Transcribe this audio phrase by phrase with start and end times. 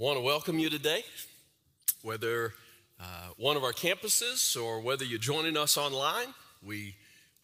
[0.00, 1.04] want to welcome you today,
[2.00, 2.54] whether
[2.98, 3.04] uh,
[3.36, 6.28] one of our campuses or whether you're joining us online.
[6.66, 6.94] We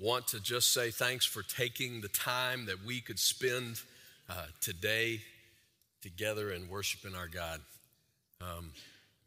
[0.01, 3.83] want to just say thanks for taking the time that we could spend
[4.31, 5.21] uh, today
[6.01, 7.61] together and worshiping our God.
[8.41, 8.71] Um,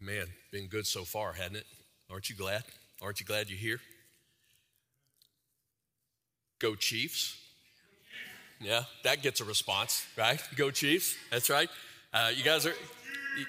[0.02, 1.68] man, been good so far, hadn't it?
[2.10, 2.64] Aren't you glad?
[3.00, 3.80] Aren't you glad you're here?
[6.58, 7.38] Go Chiefs.
[8.60, 10.42] Yeah, that gets a response, right?
[10.56, 11.16] Go Chiefs.
[11.30, 11.70] That's right.
[12.12, 12.74] Uh, you guys are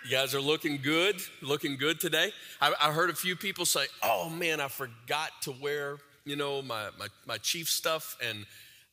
[0.04, 2.32] you guys are looking good, looking good today.
[2.60, 6.62] I, I, heard a few people say, "Oh man, I forgot to wear, you know,
[6.62, 8.46] my, my my chief stuff." And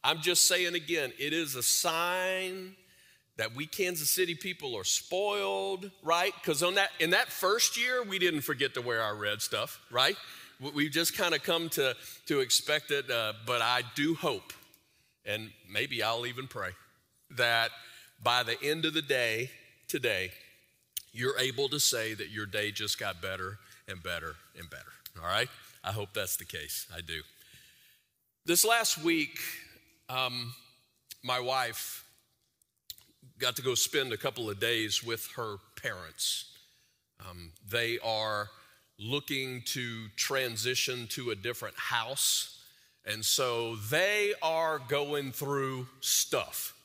[0.03, 2.75] I'm just saying again, it is a sign
[3.38, 6.33] that we Kansas City people are spoiled, right?
[6.41, 9.79] Because on that in that first year, we didn't forget to wear our red stuff,
[9.91, 10.16] right?
[10.73, 11.95] We just kind of come to
[12.27, 13.09] to expect it.
[13.09, 14.53] Uh, but I do hope,
[15.25, 16.71] and maybe I'll even pray
[17.31, 17.71] that
[18.23, 19.52] by the end of the day
[19.88, 20.31] today
[21.17, 24.83] you're able to say that your day just got better and better and better.
[25.19, 25.50] All right?
[25.83, 26.86] I hope that's the case.
[26.95, 27.22] I do.
[28.45, 29.39] This last week,
[30.09, 30.53] um,
[31.23, 32.06] my wife
[33.39, 36.45] got to go spend a couple of days with her parents.
[37.28, 38.50] Um, they are
[39.00, 42.59] looking to transition to a different house,
[43.06, 46.77] and so they are going through stuff.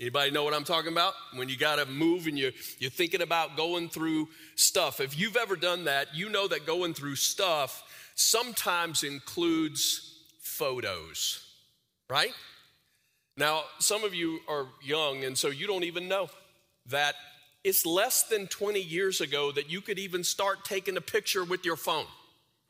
[0.00, 1.14] Anybody know what I'm talking about?
[1.34, 5.00] When you got to move and you're, you're thinking about going through stuff.
[5.00, 7.82] If you've ever done that, you know that going through stuff
[8.16, 11.44] sometimes includes photos,
[12.10, 12.32] right?
[13.36, 16.28] Now, some of you are young, and so you don't even know
[16.86, 17.14] that
[17.64, 21.64] it's less than 20 years ago that you could even start taking a picture with
[21.64, 22.06] your phone.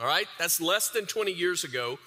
[0.00, 0.27] All right?
[0.38, 1.98] That's less than 20 years ago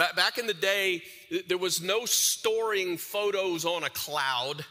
[0.00, 1.02] Back in the day,
[1.48, 4.64] there was no storing photos on a cloud.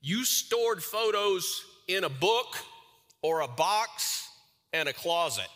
[0.00, 2.56] You stored photos in a book
[3.20, 4.26] or a box
[4.72, 5.48] and a closet.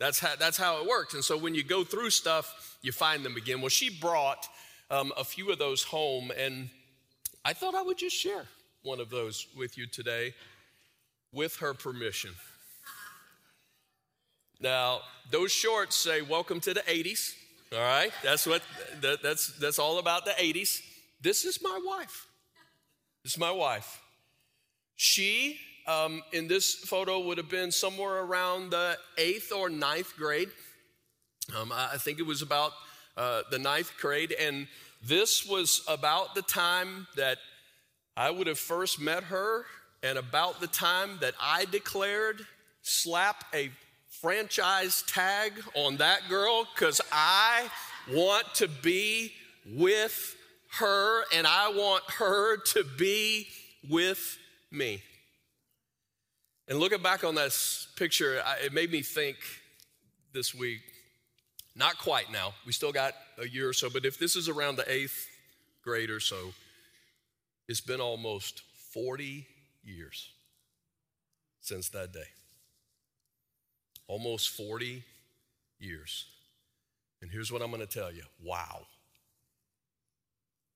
[0.00, 1.14] That's how, that's how it works.
[1.14, 3.60] And so when you go through stuff, you find them again.
[3.60, 4.48] Well, she brought
[4.90, 6.68] um, a few of those home, and
[7.44, 8.46] I thought I would just share
[8.82, 10.34] one of those with you today
[11.32, 12.32] with her permission.
[14.58, 17.32] Now, those shorts say, Welcome to the 80s.
[17.76, 18.62] All right, that's what
[19.02, 20.80] that, that's that's all about the 80s.
[21.20, 22.26] This is my wife.
[23.22, 24.00] This is my wife.
[24.94, 30.48] She, um, in this photo, would have been somewhere around the eighth or ninth grade.
[31.54, 32.72] Um, I think it was about
[33.14, 34.68] uh, the ninth grade, and
[35.04, 37.36] this was about the time that
[38.16, 39.66] I would have first met her,
[40.02, 42.40] and about the time that I declared,
[42.80, 43.70] slap a
[44.20, 47.68] franchise tag on that girl because I
[48.12, 49.32] want to be
[49.74, 50.36] with
[50.78, 53.46] her and I want her to be
[53.88, 54.38] with
[54.70, 55.02] me.
[56.68, 59.36] And looking back on this picture, it made me think
[60.32, 60.80] this week,
[61.74, 64.76] not quite now, we still got a year or so, but if this is around
[64.76, 65.28] the eighth
[65.84, 66.52] grade or so,
[67.68, 68.62] it's been almost
[68.92, 69.46] 40
[69.84, 70.30] years
[71.60, 72.26] since that day
[74.08, 75.02] almost 40
[75.78, 76.26] years.
[77.22, 78.86] And here's what I'm going to tell you wow.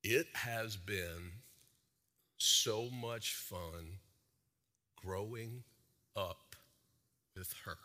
[0.03, 1.33] It has been
[2.39, 3.99] so much fun
[4.97, 5.63] growing
[6.17, 6.57] up
[7.37, 7.77] with her.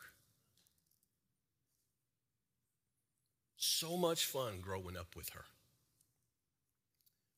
[3.57, 5.44] So much fun growing up with her,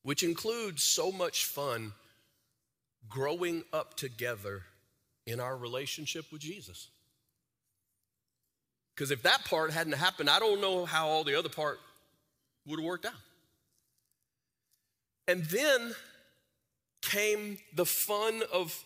[0.02, 1.92] which includes so much fun
[3.08, 4.62] growing up together
[5.26, 6.88] in our relationship with Jesus.
[8.98, 11.78] Because if that part hadn't happened, I don't know how all the other part
[12.66, 13.12] would have worked out.
[15.28, 15.94] And then
[17.00, 18.76] came the fun of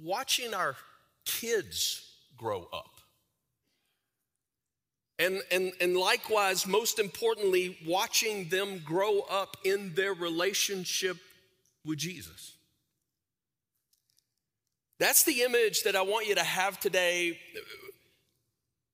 [0.00, 0.76] watching our
[1.26, 2.88] kids grow up.
[5.18, 11.18] And, and, and likewise, most importantly, watching them grow up in their relationship
[11.84, 12.54] with Jesus.
[14.98, 17.38] That's the image that I want you to have today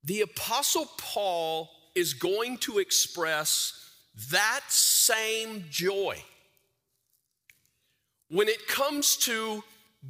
[0.04, 3.72] the Apostle Paul is going to express
[4.30, 6.22] that same joy.
[8.28, 9.64] When it comes to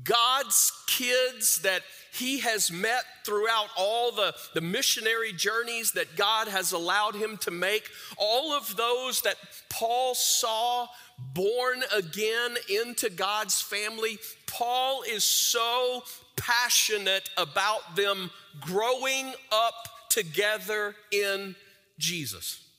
[0.05, 1.83] God's kids that
[2.13, 7.51] he has met throughout all the, the missionary journeys that God has allowed him to
[7.51, 9.37] make, all of those that
[9.69, 10.87] Paul saw
[11.35, 16.03] born again into God's family, Paul is so
[16.37, 21.55] passionate about them growing up together in
[21.99, 22.70] Jesus.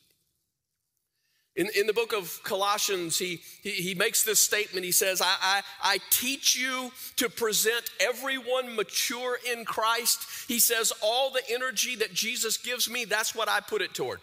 [1.62, 4.84] In, in the book of Colossians, he, he, he makes this statement.
[4.84, 10.26] He says, I, I, I teach you to present everyone mature in Christ.
[10.48, 14.22] He says, All the energy that Jesus gives me, that's what I put it toward.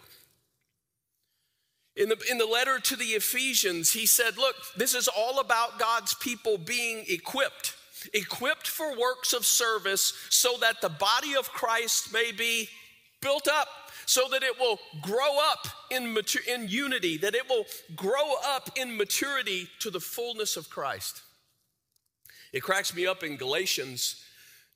[1.95, 5.79] In the, in the letter to the Ephesians, he said, Look, this is all about
[5.79, 7.73] God's people being equipped,
[8.13, 12.67] equipped for works of service so that the body of Christ may be
[13.21, 13.69] built up
[14.09, 17.63] so that it will grow up in, matur- in unity, that it will
[17.95, 21.21] grow up in maturity to the fullness of Christ.
[22.51, 24.19] It cracks me up in Galatians.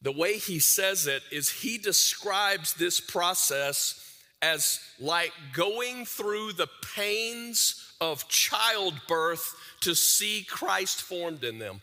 [0.04, 4.00] The way he says it is he describes this process
[4.44, 11.82] as like going through the pains of childbirth to see Christ formed in them.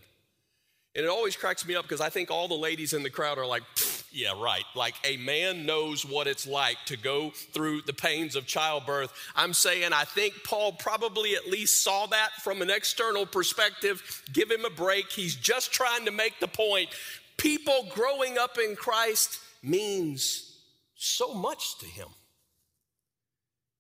[0.95, 3.39] And it always cracks me up because I think all the ladies in the crowd
[3.39, 3.65] are like,
[4.13, 4.65] yeah, right.
[4.75, 9.13] Like a man knows what it's like to go through the pains of childbirth.
[9.37, 14.23] I'm saying I think Paul probably at least saw that from an external perspective.
[14.33, 15.11] Give him a break.
[15.11, 16.91] He's just trying to make the point.
[17.37, 20.59] People growing up in Christ means
[20.95, 22.09] so much to him.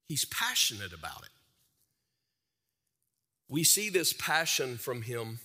[0.06, 1.30] He's passionate about it.
[3.48, 5.40] We see this passion from him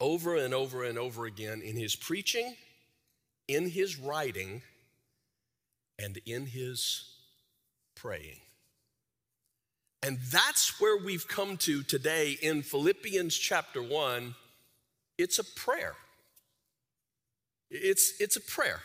[0.00, 2.56] over and over and over again in his preaching,
[3.48, 4.62] in his writing,
[5.98, 7.04] and in his
[7.94, 8.40] praying.
[10.02, 14.34] And that's where we've come to today in Philippians chapter 1.
[15.16, 15.94] It's a prayer.
[17.70, 18.80] It's, it's a prayer.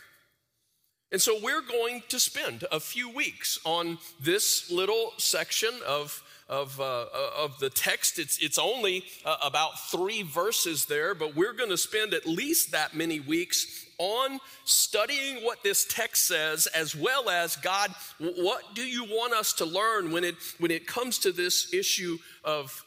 [1.12, 6.81] And so we're going to spend a few weeks on this little section of of,
[6.81, 7.06] uh,
[7.38, 8.18] of the text.
[8.18, 12.72] It's, it's only uh, about three verses there, but we're going to spend at least
[12.72, 18.81] that many weeks on studying what this text says, as well as God, what do
[18.81, 22.84] you want us to learn when it, when it comes to this issue of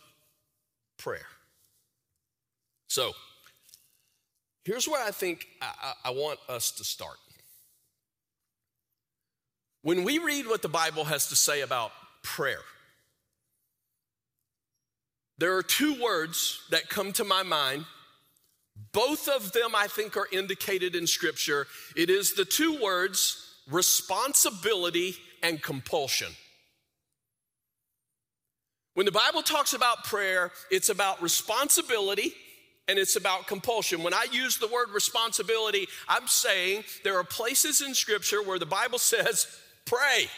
[0.98, 1.26] prayer?
[2.88, 3.12] So,
[4.64, 7.16] here's where I think I, I want us to start.
[9.82, 11.90] When we read what the Bible has to say about
[12.22, 12.60] prayer,
[15.42, 17.84] there are two words that come to my mind.
[18.92, 21.66] Both of them, I think, are indicated in Scripture.
[21.96, 26.28] It is the two words responsibility and compulsion.
[28.94, 32.34] When the Bible talks about prayer, it's about responsibility
[32.86, 34.04] and it's about compulsion.
[34.04, 38.66] When I use the word responsibility, I'm saying there are places in Scripture where the
[38.66, 39.48] Bible says,
[39.86, 40.28] pray.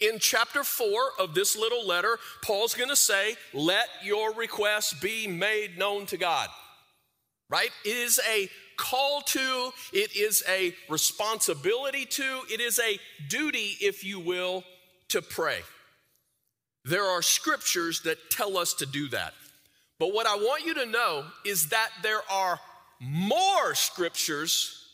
[0.00, 5.78] In chapter four of this little letter, Paul's gonna say, Let your requests be made
[5.78, 6.48] known to God.
[7.50, 7.70] Right?
[7.84, 12.98] It is a call to, it is a responsibility to, it is a
[13.28, 14.64] duty, if you will,
[15.08, 15.60] to pray.
[16.84, 19.34] There are scriptures that tell us to do that.
[19.98, 22.60] But what I want you to know is that there are
[23.00, 24.84] more scriptures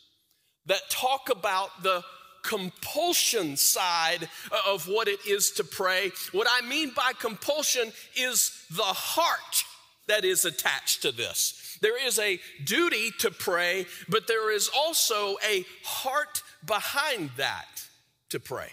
[0.67, 2.03] that talk about the
[2.45, 4.29] compulsion side
[4.67, 6.13] of what it is to pray.
[6.31, 9.65] What I mean by compulsion is the heart
[10.07, 11.79] that is attached to this.
[11.81, 17.85] There is a duty to pray, but there is also a heart behind that
[18.29, 18.69] to pray.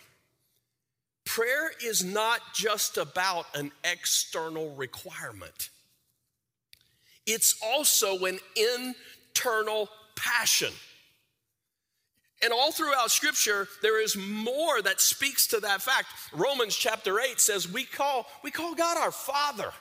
[1.26, 5.70] Prayer is not just about an external requirement,
[7.26, 10.74] it's also an internal passion.
[12.44, 16.08] And all throughout scripture, there is more that speaks to that fact.
[16.34, 19.72] Romans chapter 8 says we call, we call God our Father.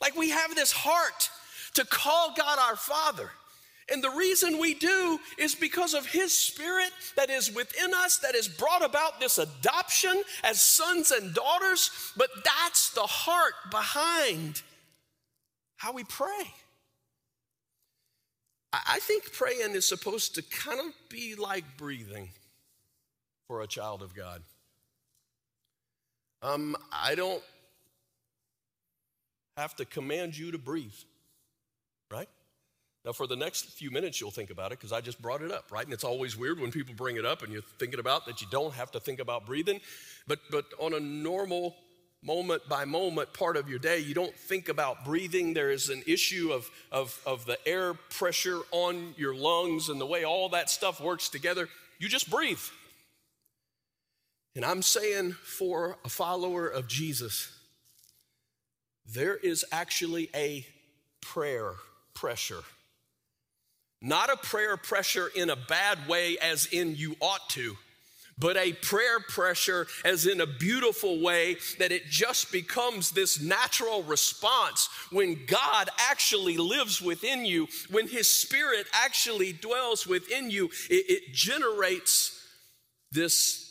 [0.00, 1.30] Like we have this heart
[1.74, 3.30] to call God our Father.
[3.90, 8.34] And the reason we do is because of His Spirit that is within us, that
[8.34, 11.90] has brought about this adoption as sons and daughters.
[12.16, 14.62] But that's the heart behind
[15.76, 16.52] how we pray.
[18.72, 22.30] I think praying is supposed to kind of be like breathing
[23.46, 24.42] for a child of God.
[26.42, 27.42] Um, I don't
[29.56, 30.94] have to command you to breathe,
[32.10, 32.28] right?
[33.04, 35.50] Now, for the next few minutes, you'll think about it because I just brought it
[35.50, 35.84] up, right?
[35.84, 38.48] And it's always weird when people bring it up and you're thinking about that you
[38.50, 39.80] don't have to think about breathing.
[40.26, 41.74] But, but on a normal
[42.22, 43.98] moment by moment part of your day.
[44.00, 45.54] You don't think about breathing.
[45.54, 50.06] There is an issue of, of, of the air pressure on your lungs and the
[50.06, 51.68] way all that stuff works together.
[51.98, 52.60] You just breathe.
[54.56, 57.52] And I'm saying for a follower of Jesus,
[59.06, 60.66] there is actually a
[61.20, 61.72] prayer
[62.14, 62.62] pressure.
[64.00, 67.76] Not a prayer pressure in a bad way, as in you ought to
[68.38, 74.02] but a prayer pressure as in a beautiful way that it just becomes this natural
[74.02, 81.04] response when God actually lives within you, when His Spirit actually dwells within you, it,
[81.08, 82.34] it generates
[83.10, 83.68] this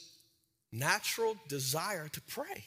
[0.72, 2.66] natural desire to pray.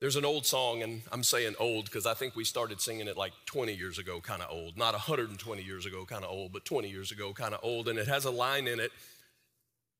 [0.00, 3.16] There's an old song, and I'm saying old because I think we started singing it
[3.16, 4.76] like 20 years ago, kind of old.
[4.76, 7.88] Not 120 years ago, kind of old, but 20 years ago, kind of old.
[7.88, 8.92] And it has a line in it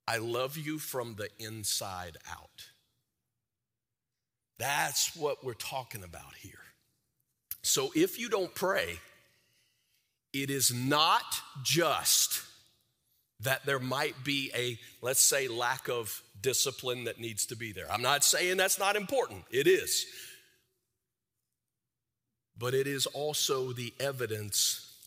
[0.06, 2.68] I love you from the inside out.
[4.58, 6.52] That's what we're talking about here.
[7.62, 8.98] So if you don't pray,
[10.32, 11.24] it is not
[11.62, 12.42] just
[13.40, 17.90] that there might be a, let's say, lack of discipline that needs to be there.
[17.90, 20.06] I'm not saying that's not important, it is.
[22.56, 24.98] But it is also the evidence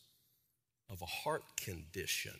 [0.89, 2.33] of a heart condition.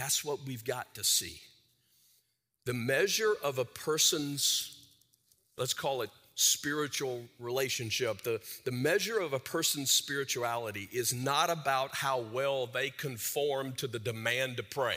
[0.00, 1.42] That's what we've got to see.
[2.64, 4.78] The measure of a person's,
[5.58, 11.94] let's call it spiritual relationship, the, the measure of a person's spirituality is not about
[11.94, 14.96] how well they conform to the demand to pray.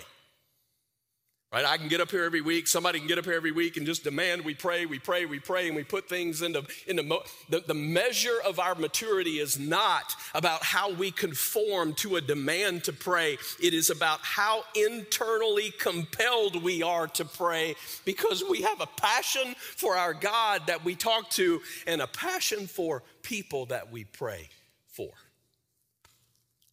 [1.54, 1.66] Right?
[1.66, 2.68] I can get up here every week.
[2.68, 5.38] Somebody can get up here every week and just demand we pray, we pray, we
[5.38, 9.60] pray, and we put things into, into mo- the, the measure of our maturity is
[9.60, 13.38] not about how we conform to a demand to pray.
[13.62, 19.54] It is about how internally compelled we are to pray because we have a passion
[19.60, 24.50] for our God that we talk to and a passion for people that we pray
[24.88, 25.12] for.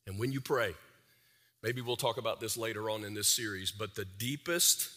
[0.06, 0.74] And when you pray,
[1.62, 4.90] Maybe we'll talk about this later on in this series, but the deepest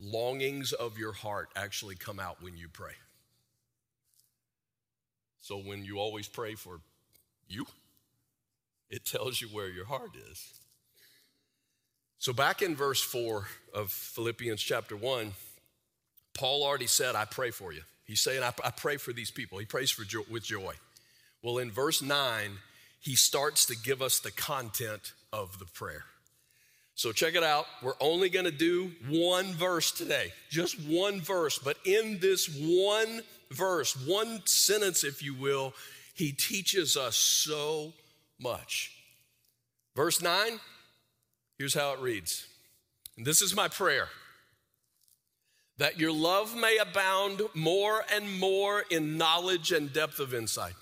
[0.00, 2.94] longings of your heart actually come out when you pray.
[5.40, 6.80] So when you always pray for
[7.48, 7.66] you,
[8.88, 10.60] it tells you where your heart is.
[12.18, 15.32] So back in verse 4 of Philippians chapter 1,
[16.34, 17.82] Paul already said, I pray for you.
[18.04, 19.58] He's saying, I, I pray for these people.
[19.58, 20.74] He prays for jo- with joy.
[21.42, 22.50] Well, in verse 9,
[23.00, 26.04] he starts to give us the content of the prayer.
[26.94, 27.64] So check it out.
[27.82, 31.58] We're only going to do one verse today, just one verse.
[31.58, 35.72] But in this one verse, one sentence, if you will,
[36.14, 37.94] he teaches us so
[38.38, 38.92] much.
[39.96, 40.60] Verse 9,
[41.58, 42.46] here's how it reads.
[43.16, 44.08] And this is my prayer
[45.78, 50.74] that your love may abound more and more in knowledge and depth of insight.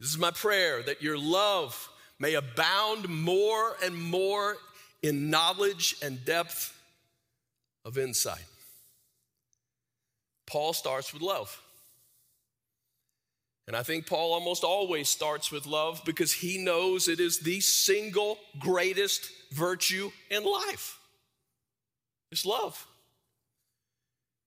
[0.00, 1.88] This is my prayer that your love
[2.18, 4.56] may abound more and more
[5.02, 6.74] in knowledge and depth
[7.84, 8.44] of insight.
[10.46, 11.60] Paul starts with love.
[13.66, 17.60] And I think Paul almost always starts with love because he knows it is the
[17.60, 20.98] single greatest virtue in life.
[22.32, 22.86] It's love.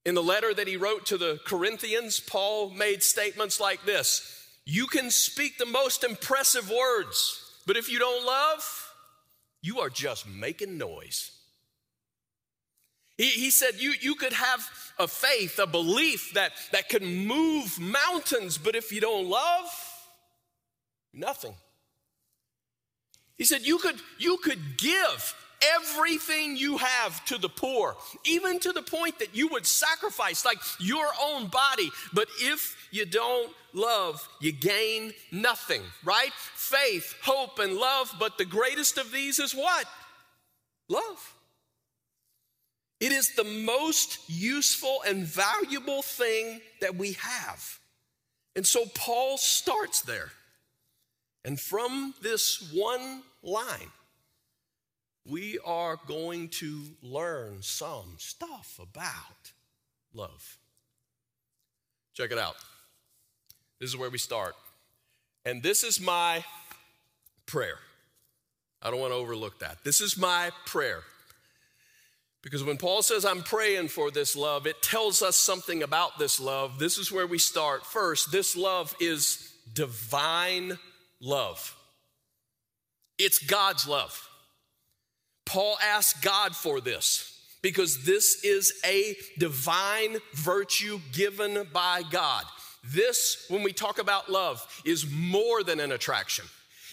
[0.05, 4.87] In the letter that he wrote to the Corinthians, Paul made statements like this You
[4.87, 8.93] can speak the most impressive words but if you don't love,
[9.61, 11.31] you are just making noise.
[13.17, 17.79] He, he said you, you could have a faith, a belief that, that can move
[17.79, 19.69] mountains, but if you don't love,
[21.13, 21.53] nothing.
[23.37, 25.35] He said you could, you could give
[25.77, 30.57] everything you have to the poor, even to the point that you would sacrifice like
[30.79, 31.89] your own body.
[32.13, 36.33] But if you don't love, you gain nothing, right?
[36.33, 38.13] Faith, hope, and love.
[38.19, 39.85] But the greatest of these is what?
[40.89, 41.33] Love.
[42.99, 47.79] It is the most useful and valuable thing that we have.
[48.55, 50.31] And so Paul starts there.
[51.43, 53.91] And from this one line,
[55.25, 59.51] we are going to learn some stuff about
[60.13, 60.57] love.
[62.13, 62.55] Check it out.
[63.79, 64.55] This is where we start.
[65.45, 66.43] And this is my
[67.45, 67.77] prayer.
[68.81, 69.83] I don't want to overlook that.
[69.83, 71.01] This is my prayer.
[72.41, 76.39] Because when Paul says, I'm praying for this love, it tells us something about this
[76.39, 76.79] love.
[76.79, 77.85] This is where we start.
[77.85, 80.79] First, this love is divine
[81.19, 81.75] love,
[83.17, 84.27] it's God's love.
[85.51, 92.45] Paul asked God for this because this is a divine virtue given by God.
[92.85, 96.45] This, when we talk about love, is more than an attraction,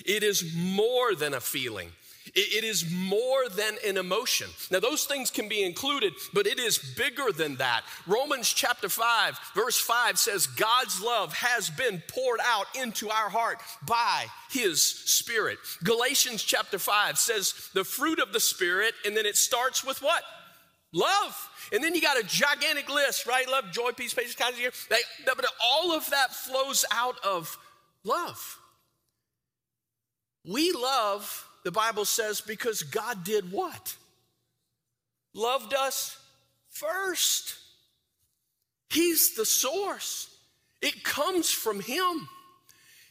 [0.05, 1.93] it is more than a feeling.
[2.35, 4.49] It is more than an emotion.
[4.71, 7.83] Now, those things can be included, but it is bigger than that.
[8.07, 13.61] Romans chapter 5, verse 5 says, God's love has been poured out into our heart
[13.87, 15.59] by his Spirit.
[15.83, 20.23] Galatians chapter 5 says, the fruit of the Spirit, and then it starts with what?
[20.93, 21.51] Love.
[21.73, 23.49] And then you got a gigantic list, right?
[23.49, 24.73] Love, joy, peace, patience, kindness, here.
[25.25, 27.59] But all of that flows out of
[28.05, 28.59] love.
[30.45, 33.95] We love the Bible says, because God did what?
[35.35, 36.19] Loved us
[36.71, 37.57] first.
[38.89, 40.35] He's the source,
[40.81, 42.27] it comes from Him.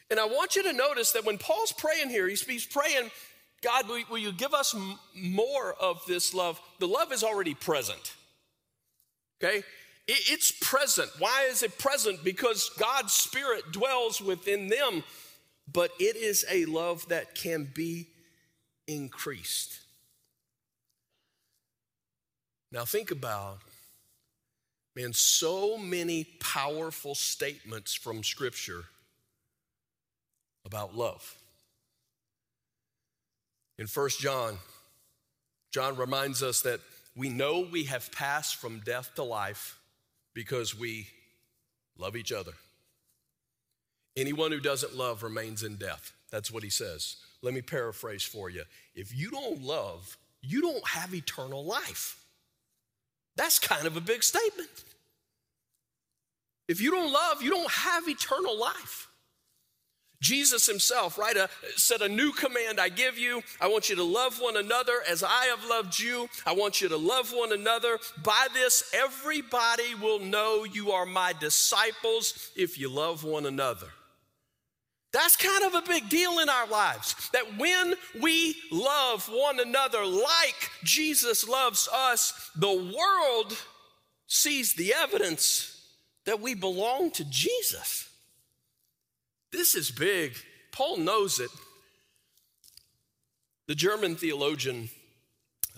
[0.10, 3.12] And I want you to notice that when Paul's praying here, he's, he's praying,
[3.62, 6.60] God, will, will, you give us m- more of this love?
[6.80, 8.16] The love is already present.
[9.40, 9.58] Okay?
[10.08, 11.12] It, it's present.
[11.20, 12.24] Why is it present?
[12.24, 15.04] Because God's Spirit dwells within them,
[15.72, 18.08] but it is a love that can be
[18.88, 19.79] increased.
[22.72, 23.60] Now, think about,
[24.96, 28.86] man, so many powerful statements from Scripture
[30.65, 31.38] about love.
[33.79, 34.58] In First John,
[35.72, 36.82] John reminds us that
[37.15, 39.79] we know we have passed from death to life
[40.34, 41.08] because we
[41.98, 42.53] love each other.
[44.15, 46.12] Anyone who doesn't love remains in death.
[46.32, 47.17] That's what he says.
[47.41, 48.63] Let me paraphrase for you.
[48.96, 52.24] If you don't love, you don't have eternal life.
[53.36, 54.70] That's kind of a big statement.
[56.67, 59.08] If you don't love, you don't have eternal life.
[60.20, 63.44] Jesus himself, right, uh, said, A new command I give you.
[63.62, 66.27] I want you to love one another as I have loved you.
[66.46, 68.00] I want you to love one another.
[68.24, 73.88] By this, everybody will know you are my disciples if you love one another.
[75.14, 77.30] That's kind of a big deal in our lives.
[77.32, 83.58] That when we love one another like Jesus loves us, the world
[84.28, 85.74] sees the evidence
[86.26, 88.10] that we belong to Jesus.
[89.52, 90.36] This is big.
[90.72, 91.50] Paul knows it.
[93.68, 94.90] The German theologian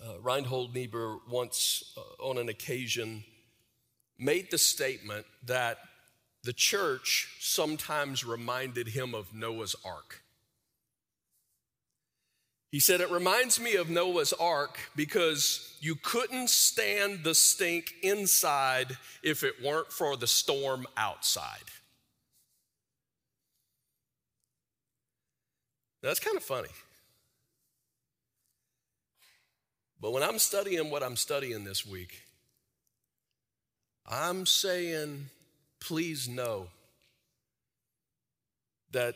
[0.04, 3.24] uh, Reinhold Niebuhr once, uh, on an occasion,
[4.18, 5.78] made the statement that
[6.44, 10.24] the church sometimes reminded him of Noah's ark.
[12.72, 18.98] He said, It reminds me of Noah's ark because you couldn't stand the stink inside
[19.24, 21.64] if it weren't for the storm outside.
[26.02, 26.70] That's kind of funny.
[30.00, 32.22] But when I'm studying what I'm studying this week,
[34.06, 35.30] I'm saying
[35.80, 36.68] please know
[38.92, 39.16] that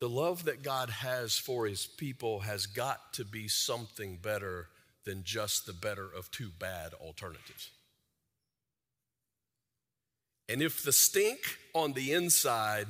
[0.00, 4.68] the love that God has for his people has got to be something better
[5.04, 7.70] than just the better of two bad alternatives.
[10.48, 11.40] And if the stink
[11.74, 12.86] on the inside,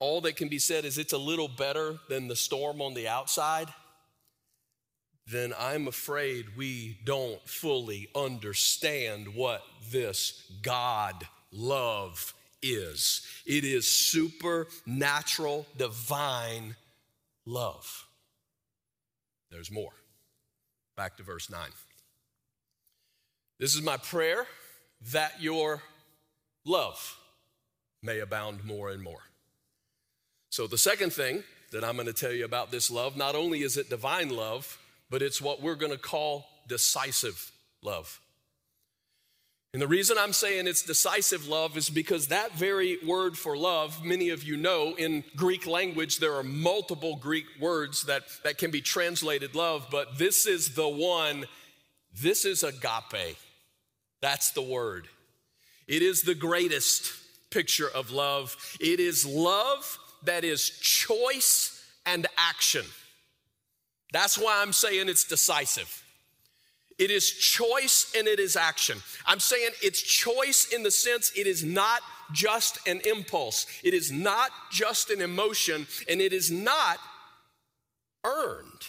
[0.00, 3.06] all that can be said is it's a little better than the storm on the
[3.06, 3.68] outside,
[5.26, 13.22] then I'm afraid we don't fully understand what this God love is.
[13.46, 16.76] It is supernatural, divine
[17.46, 18.06] love.
[19.50, 19.92] There's more.
[20.96, 21.60] Back to verse 9.
[23.58, 24.46] This is my prayer
[25.12, 25.82] that your
[26.64, 27.16] love
[28.02, 29.22] may abound more and more.
[30.50, 33.62] So, the second thing that I'm going to tell you about this love, not only
[33.62, 34.78] is it divine love,
[35.14, 37.52] but it's what we're going to call decisive
[37.84, 38.20] love.
[39.72, 44.04] And the reason I'm saying it's decisive love is because that very word for love,
[44.04, 48.72] many of you know, in Greek language, there are multiple Greek words that, that can
[48.72, 51.44] be translated love, but this is the one,
[52.20, 53.36] this is agape.
[54.20, 55.06] That's the word.
[55.86, 57.12] It is the greatest
[57.50, 58.56] picture of love.
[58.80, 62.84] It is love that is choice and action.
[64.14, 66.04] That's why I'm saying it's decisive.
[67.00, 68.98] It is choice and it is action.
[69.26, 72.00] I'm saying it's choice in the sense it is not
[72.30, 76.98] just an impulse, it is not just an emotion, and it is not
[78.24, 78.86] earned.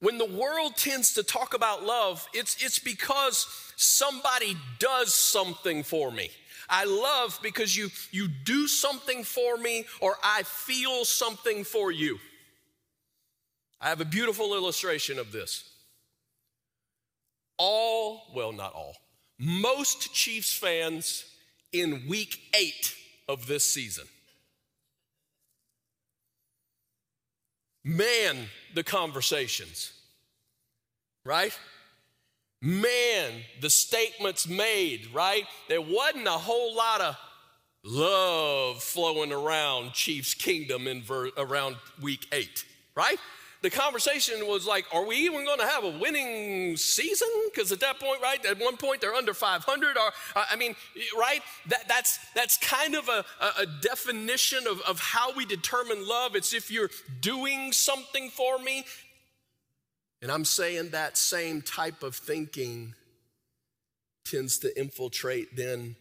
[0.00, 6.10] When the world tends to talk about love, it's, it's because somebody does something for
[6.10, 6.30] me.
[6.70, 12.18] I love because you, you do something for me, or I feel something for you.
[13.82, 15.68] I have a beautiful illustration of this.
[17.58, 18.96] All, well, not all,
[19.38, 21.24] most Chiefs fans
[21.72, 22.94] in week eight
[23.28, 24.04] of this season.
[27.84, 28.36] Man,
[28.74, 29.92] the conversations,
[31.24, 31.58] right?
[32.60, 35.44] Man, the statements made, right?
[35.68, 37.16] There wasn't a whole lot of
[37.82, 42.64] love flowing around Chiefs Kingdom in ver- around week eight,
[42.94, 43.18] right?
[43.62, 47.28] The conversation was like, are we even going to have a winning season?
[47.52, 49.96] Because at that point, right, at one point they're under 500.
[49.96, 50.74] Or I mean,
[51.16, 53.24] right, that, that's that's kind of a,
[53.60, 56.34] a definition of, of how we determine love.
[56.34, 58.84] It's if you're doing something for me,
[60.20, 62.94] and I'm saying that same type of thinking
[64.24, 65.96] tends to infiltrate then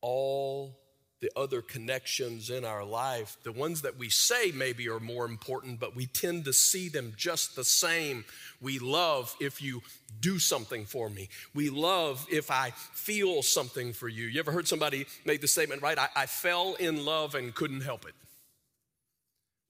[0.00, 0.76] all
[1.24, 5.80] the other connections in our life, the ones that we say maybe are more important,
[5.80, 8.26] but we tend to see them just the same.
[8.60, 9.80] We love if you
[10.20, 11.30] do something for me.
[11.54, 14.26] We love if I feel something for you.
[14.26, 15.98] You ever heard somebody make the statement, right?
[15.98, 18.14] I, I fell in love and couldn't help it.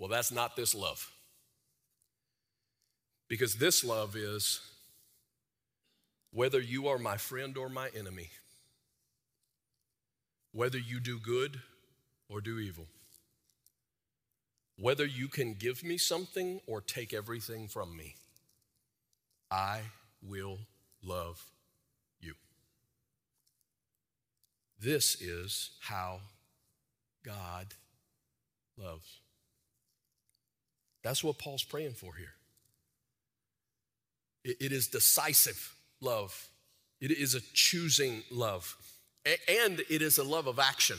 [0.00, 1.08] Well, that's not this love.
[3.28, 4.60] Because this love is
[6.32, 8.30] whether you are my friend or my enemy,
[10.54, 11.60] whether you do good
[12.28, 12.86] or do evil,
[14.78, 18.14] whether you can give me something or take everything from me,
[19.50, 19.80] I
[20.22, 20.58] will
[21.02, 21.44] love
[22.20, 22.34] you.
[24.80, 26.20] This is how
[27.24, 27.74] God
[28.78, 29.20] loves.
[31.02, 32.34] That's what Paul's praying for here.
[34.44, 36.48] It is decisive love,
[37.00, 38.76] it is a choosing love,
[39.26, 40.96] and it is a love of action.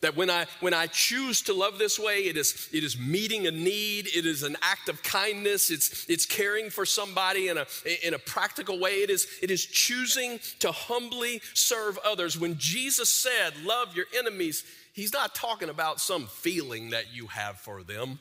[0.00, 3.46] That when I when I choose to love this way, it is it is meeting
[3.46, 4.08] a need.
[4.08, 5.70] It is an act of kindness.
[5.70, 7.66] It's it's caring for somebody in a
[8.04, 8.94] in a practical way.
[9.02, 12.38] It is it is choosing to humbly serve others.
[12.38, 17.58] When Jesus said, "Love your enemies," He's not talking about some feeling that you have
[17.58, 18.20] for them.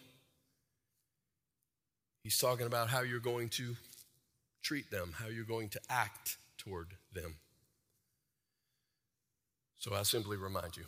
[2.24, 3.76] He's talking about how you're going to
[4.62, 7.36] treat them, how you're going to act toward them.
[9.82, 10.86] So I simply remind you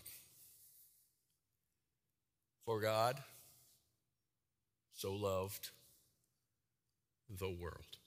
[2.63, 3.17] for God
[4.93, 5.71] so loved
[7.27, 7.97] the world.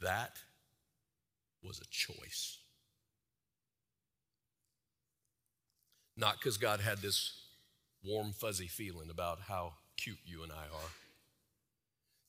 [0.00, 0.38] That
[1.62, 2.58] was a choice.
[6.16, 7.32] Not because God had this
[8.04, 10.90] warm, fuzzy feeling about how cute you and I are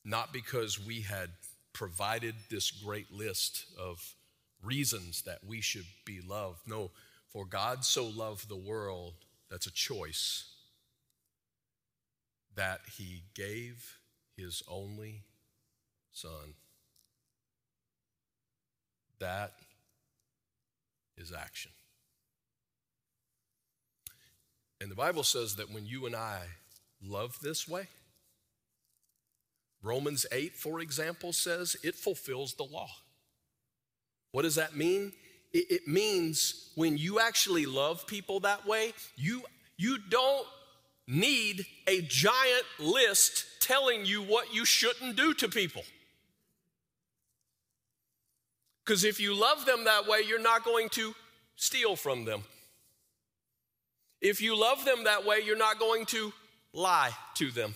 [0.04, 1.30] not because we had
[1.72, 4.16] provided this great list of
[4.62, 6.60] reasons that we should be loved.
[6.66, 6.90] No,
[7.28, 9.14] for God so loved the world,
[9.50, 10.44] that's a choice,
[12.56, 13.98] that he gave
[14.36, 15.22] his only
[16.12, 16.54] son.
[19.18, 19.52] That
[21.16, 21.70] is action.
[24.80, 26.40] And the Bible says that when you and I
[27.02, 27.88] love this way,
[29.82, 32.88] Romans 8, for example, says it fulfills the law.
[34.32, 35.12] What does that mean?
[35.52, 39.42] It, it means when you actually love people that way, you,
[39.76, 40.46] you don't
[41.06, 45.82] need a giant list telling you what you shouldn't do to people.
[48.84, 51.14] Because if you love them that way, you're not going to
[51.56, 52.42] steal from them.
[54.20, 56.32] If you love them that way, you're not going to
[56.72, 57.74] lie to them,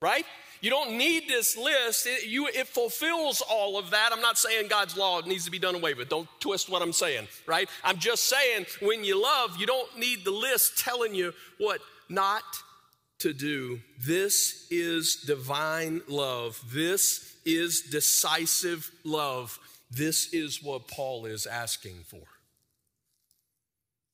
[0.00, 0.24] right?
[0.60, 2.06] You don't need this list.
[2.06, 4.10] It, you, it fulfills all of that.
[4.12, 6.08] I'm not saying God's law needs to be done away with.
[6.08, 7.68] Don't twist what I'm saying, right?
[7.84, 12.42] I'm just saying when you love, you don't need the list telling you what not
[13.18, 13.80] to do.
[13.98, 16.60] This is divine love.
[16.72, 19.58] This is decisive love.
[19.90, 22.22] This is what Paul is asking for.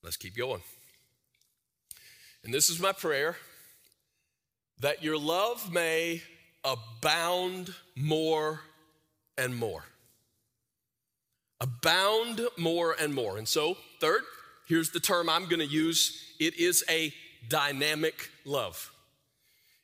[0.03, 0.62] Let's keep going.
[2.45, 3.37] And this is my prayer
[4.83, 6.21] that your love may
[6.64, 8.61] abound more
[9.38, 9.85] and more.
[11.61, 13.38] Abound more and more.
[13.38, 14.23] And so, third,
[14.66, 17.12] here's the term I'm going to use it is a
[17.49, 18.91] dynamic love.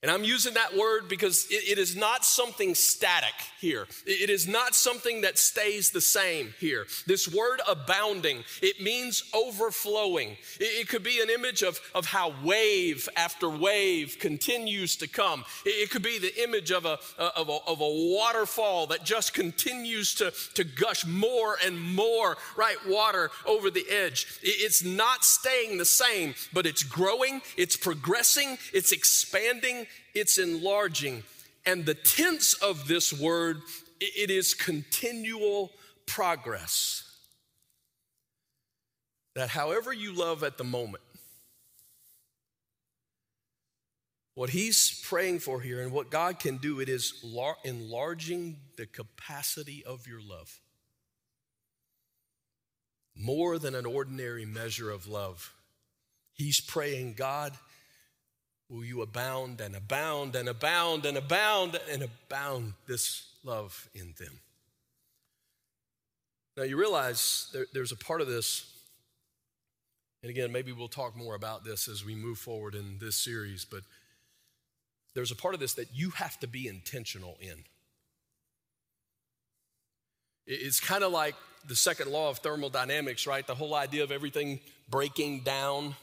[0.01, 3.89] And I'm using that word because it, it is not something static here.
[4.07, 6.87] It is not something that stays the same here.
[7.09, 10.37] This word abounding, it means overflowing.
[10.61, 15.45] It, it could be an image of, of how wave after wave continues to come.
[15.67, 19.35] It, it could be the image of a, of, a, of a waterfall that just
[19.35, 22.77] continues to, to gush more and more, right?
[22.87, 24.39] Water over the edge.
[24.45, 31.23] it's not staying the same, but it's growing, it's progressing, it's expanding it's enlarging.
[31.67, 33.61] And the tense of this word,
[34.01, 35.71] it is continual
[36.07, 37.05] progress.
[39.35, 41.03] That however you love at the moment,
[44.39, 47.25] What he's praying for here and what God can do, it is
[47.65, 50.61] enlarging the capacity of your love.
[53.17, 55.53] More than an ordinary measure of love.
[56.35, 57.53] He's praying, God,
[58.71, 64.41] will you abound and abound and abound and abound and abound this love in them?
[66.57, 68.67] Now, you realize there, there's a part of this,
[70.23, 73.65] and again, maybe we'll talk more about this as we move forward in this series,
[73.65, 73.83] but
[75.15, 77.65] there's a part of this that you have to be intentional in.
[80.47, 81.35] It's kind of like
[81.67, 83.47] the second law of thermodynamics, right?
[83.47, 85.95] The whole idea of everything breaking down,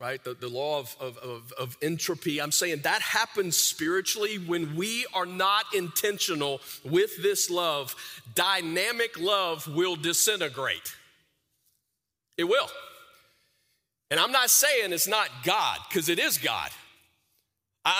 [0.00, 0.22] right?
[0.22, 2.40] The, the law of, of, of, of entropy.
[2.40, 7.96] I'm saying that happens spiritually when we are not intentional with this love.
[8.34, 10.94] Dynamic love will disintegrate.
[12.36, 12.68] It will.
[14.10, 16.70] And I'm not saying it's not God, because it is God.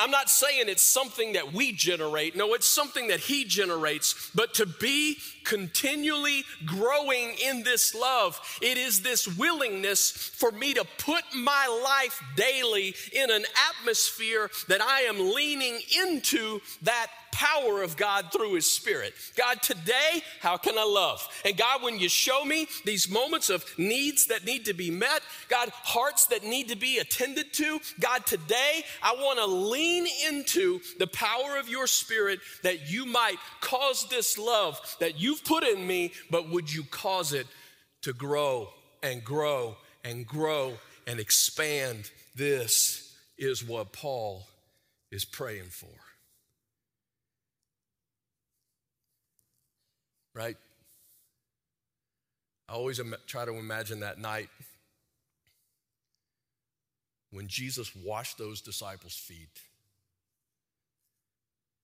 [0.01, 2.37] I'm not saying it's something that we generate.
[2.37, 4.31] No, it's something that He generates.
[4.35, 10.85] But to be continually growing in this love, it is this willingness for me to
[10.99, 17.07] put my life daily in an atmosphere that I am leaning into that
[17.39, 19.15] power of God through His Spirit.
[19.37, 21.27] God, today, how can I love?
[21.45, 25.21] And God, when you show me these moments of needs that need to be met,
[25.49, 30.81] God, hearts that need to be attended to, God, today, I want to lean into
[30.99, 35.87] the power of your Spirit that you might cause this love that you've put in
[35.87, 37.47] me, but would you cause it
[38.03, 38.69] to grow
[39.01, 40.75] and grow and grow
[41.07, 42.11] and expand?
[42.35, 44.45] This is what Paul
[45.13, 45.98] is praying for.
[50.39, 50.57] Right?
[52.69, 54.49] I always try to imagine that night
[57.33, 59.63] when Jesus washed those disciples' feet.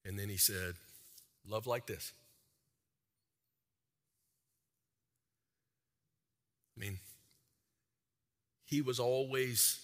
[0.04, 0.74] And then he said,
[1.46, 2.12] Love like this.
[6.76, 6.98] I mean,
[8.64, 9.80] he was always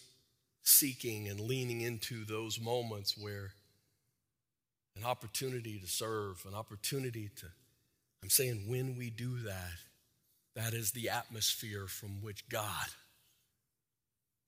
[0.63, 3.51] seeking and leaning into those moments where
[4.97, 7.47] an opportunity to serve, an opportunity to
[8.23, 9.73] I'm saying when we do that,
[10.55, 12.89] that is the atmosphere from which God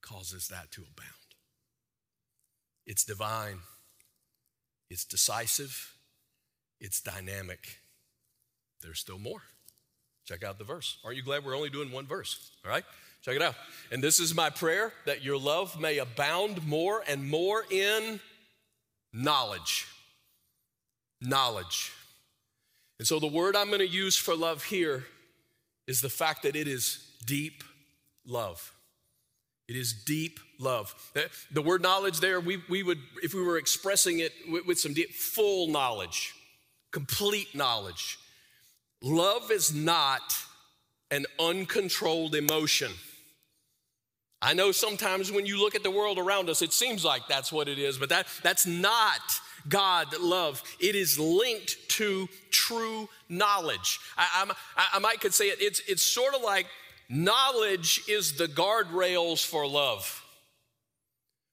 [0.02, 1.10] causes that to abound.
[2.86, 3.60] It's divine,
[4.90, 5.94] it's decisive,
[6.80, 7.78] it's dynamic.
[8.82, 9.42] There's still more.
[10.24, 10.98] Check out the verse.
[11.04, 12.50] Aren't you glad we're only doing one verse?
[12.64, 12.84] All right?
[13.22, 13.54] Check it out.
[13.92, 18.18] And this is my prayer that your love may abound more and more in
[19.12, 19.86] knowledge.
[21.20, 21.92] Knowledge.
[22.98, 25.04] And so the word I'm going to use for love here
[25.86, 27.64] is the fact that it is deep
[28.26, 28.72] love.
[29.68, 30.94] It is deep love.
[31.16, 34.78] Eh, the word knowledge there, we, we would, if we were expressing it with, with
[34.78, 36.34] some deep, full knowledge,
[36.90, 38.18] complete knowledge.
[39.02, 40.34] Love is not
[41.10, 42.92] an uncontrolled emotion.
[44.40, 47.52] I know sometimes when you look at the world around us, it seems like that's
[47.52, 49.20] what it is, but that, that's not
[49.68, 50.62] God love.
[50.80, 54.00] It is linked to true knowledge.
[54.16, 56.66] I, I, I might could say it, it's, it's sort of like
[57.08, 60.22] knowledge is the guardrails for love.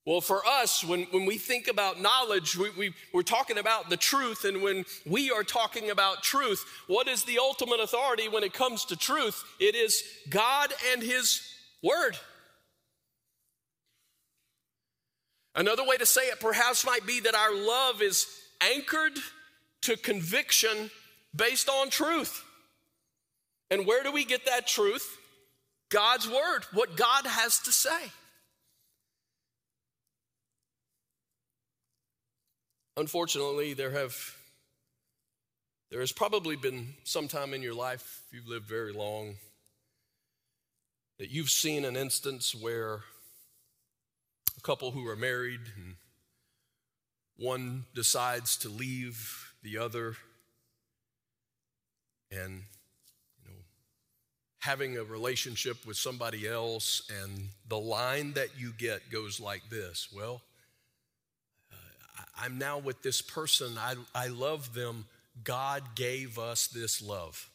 [0.06, 3.98] Well, for us, when, when we think about knowledge, we, we, we're talking about the
[3.98, 4.44] truth.
[4.44, 8.86] And when we are talking about truth, what is the ultimate authority when it comes
[8.86, 9.44] to truth?
[9.60, 11.42] It is God and His
[11.84, 12.18] Word.
[15.60, 18.28] Another way to say it perhaps might be that our love is
[18.62, 19.12] anchored
[19.82, 20.90] to conviction
[21.36, 22.46] based on truth.
[23.70, 25.18] And where do we get that truth?
[25.90, 28.12] God's word, what God has to say.
[32.96, 34.16] Unfortunately, there have
[35.92, 39.36] there has probably been some time in your life, if you've lived very long,
[41.18, 43.02] that you've seen an instance where
[44.60, 45.96] a couple who are married and
[47.38, 50.16] one decides to leave the other.
[52.30, 52.64] And
[53.44, 53.58] you know
[54.60, 60.10] having a relationship with somebody else and the line that you get goes like this.
[60.14, 60.42] Well
[61.72, 63.78] uh, i'm now with this person.
[63.78, 65.06] I, I love them.
[65.44, 67.50] God gave us this love.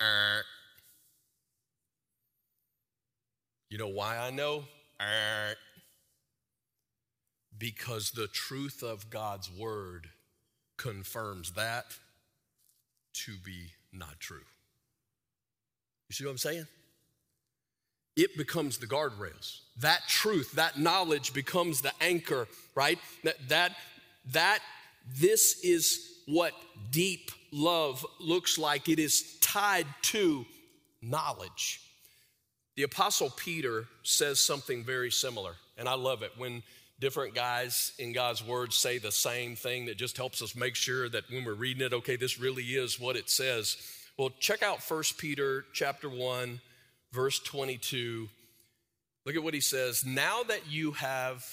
[0.00, 0.42] Uh,
[3.70, 4.64] You know why I know?
[5.00, 5.54] Er,
[7.56, 10.08] because the truth of God's word
[10.76, 11.86] confirms that
[13.12, 14.44] to be not true.
[16.08, 16.66] You see what I'm saying?
[18.18, 19.60] it becomes the guardrails.
[19.78, 22.98] That truth, that knowledge becomes the anchor, right?
[23.22, 23.76] That, that,
[24.32, 24.58] that
[25.06, 26.52] this is what
[26.90, 28.88] deep love looks like.
[28.88, 30.44] It is tied to
[31.00, 31.80] knowledge.
[32.78, 36.62] The Apostle Peter says something very similar, and I love it when
[37.00, 41.08] different guys in God's Word say the same thing that just helps us make sure
[41.08, 43.76] that when we're reading it, okay, this really is what it says.
[44.16, 46.60] Well, check out 1 Peter chapter 1,
[47.10, 48.28] verse 22.
[49.26, 50.06] Look at what he says.
[50.06, 51.44] Now that you have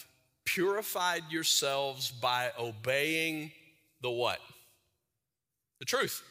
[0.45, 3.51] purified yourselves by obeying
[3.99, 4.41] the what?
[5.79, 6.21] The truth.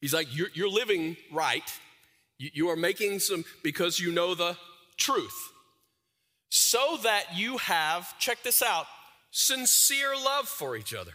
[0.00, 1.62] He's like, you're, you're living right.
[2.40, 4.56] You, are making some, because you know the
[4.96, 5.52] truth.
[6.48, 8.86] So that you have, check this out,
[9.30, 11.12] sincere love for each other.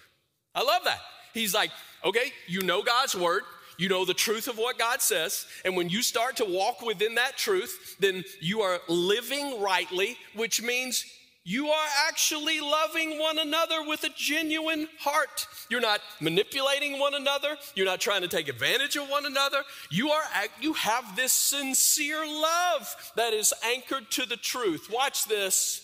[0.53, 0.99] I love that.
[1.33, 1.71] He's like,
[2.05, 3.41] okay, you know God's word.
[3.77, 5.47] You know the truth of what God says.
[5.65, 10.61] And when you start to walk within that truth, then you are living rightly, which
[10.61, 11.03] means
[11.47, 15.45] you are actually loving one another with a genuine heart.
[15.69, 17.55] You're not manipulating one another.
[17.75, 19.61] You're not trying to take advantage of one another.
[19.91, 20.23] You are
[20.59, 24.89] you have this sincere love that is anchored to the truth.
[24.91, 25.81] Watch this.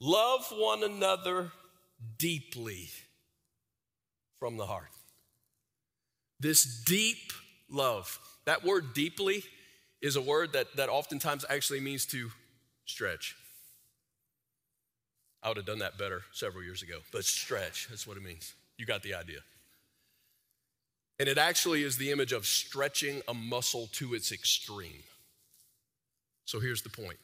[0.00, 1.52] Love one another
[2.16, 2.88] deeply
[4.38, 4.88] from the heart.
[6.40, 7.34] This deep
[7.70, 8.18] love.
[8.46, 9.44] That word deeply
[10.00, 12.30] is a word that, that oftentimes actually means to
[12.86, 13.36] stretch.
[15.42, 18.54] I would have done that better several years ago, but stretch, that's what it means.
[18.76, 19.38] You got the idea.
[21.20, 25.02] And it actually is the image of stretching a muscle to its extreme.
[26.44, 27.18] So here's the point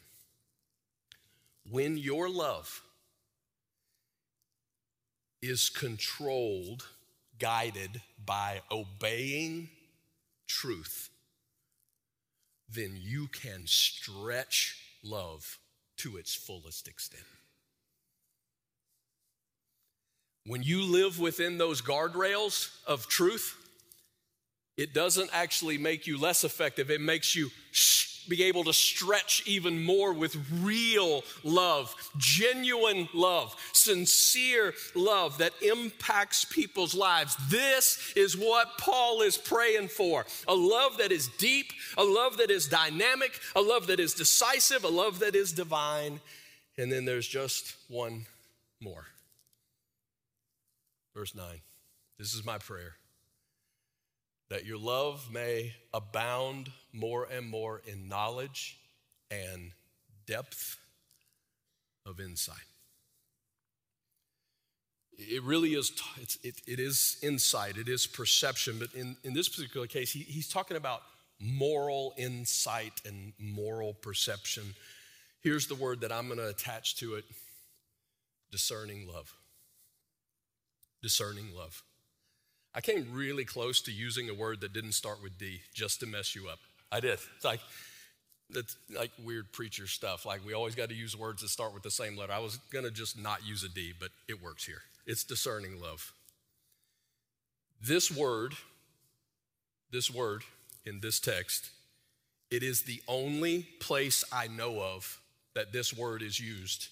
[1.71, 2.83] when your love
[5.41, 6.87] is controlled,
[7.39, 9.69] guided by obeying
[10.47, 11.11] truth,
[12.69, 15.59] then you can stretch love
[15.99, 17.23] to its fullest extent.
[20.47, 23.57] When you live within those guardrails of truth,
[24.77, 26.91] it doesn't actually make you less effective.
[26.91, 27.51] It makes you
[28.29, 36.45] be able to stretch even more with real love, genuine love, sincere love that impacts
[36.45, 37.37] people's lives.
[37.49, 42.51] This is what Paul is praying for a love that is deep, a love that
[42.51, 46.21] is dynamic, a love that is decisive, a love that is divine.
[46.77, 48.27] And then there's just one
[48.81, 49.07] more.
[51.15, 51.47] Verse 9.
[52.19, 52.95] This is my prayer
[54.51, 58.79] that your love may abound more and more in knowledge
[59.31, 59.73] and
[60.27, 60.79] depth
[62.07, 62.57] of insight.
[65.17, 65.93] It really is,
[66.43, 70.49] it, it is insight, it is perception, but in, in this particular case, he, he's
[70.49, 71.03] talking about
[71.41, 74.75] moral insight and moral perception.
[75.41, 77.25] Here's the word that I'm going to attach to it
[78.51, 79.33] discerning love
[81.05, 81.83] discerning love.
[82.75, 86.07] I came really close to using a word that didn't start with D just to
[86.07, 86.59] mess you up.
[86.91, 87.19] I did.
[87.37, 87.61] It's like,
[88.49, 90.25] that's like weird preacher stuff.
[90.25, 92.33] Like we always got to use words that start with the same letter.
[92.33, 94.81] I was going to just not use a D, but it works here.
[95.07, 96.15] It's discerning love.
[97.83, 98.55] This word,
[99.91, 100.43] this word
[100.87, 101.69] in this text,
[102.51, 105.21] it is the only place I know of
[105.55, 106.89] that this word is used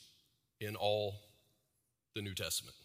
[0.61, 1.14] in all
[2.14, 2.77] the New Testament.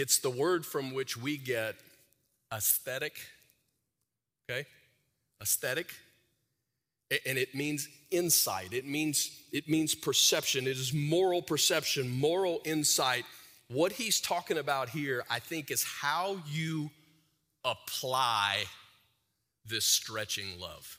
[0.00, 1.74] It's the word from which we get
[2.52, 3.18] aesthetic,
[4.48, 4.66] okay?
[5.42, 5.92] Aesthetic.
[7.26, 8.72] And it means insight.
[8.72, 10.66] It means it means perception.
[10.66, 13.24] It is moral perception, moral insight.
[13.68, 16.90] What he's talking about here, I think, is how you
[17.64, 18.64] apply
[19.66, 20.98] this stretching love.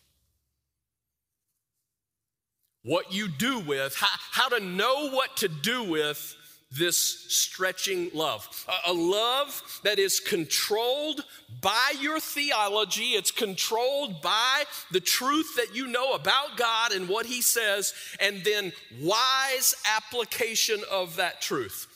[2.83, 6.35] What you do with, how, how to know what to do with
[6.71, 8.47] this stretching love.
[8.85, 11.23] A, love that is controlled
[11.61, 17.25] by your theology, it's controlled by the truth that you know about God and what
[17.25, 21.87] He says, and then wise application of that truth.